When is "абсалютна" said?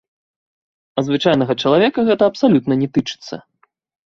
2.33-2.73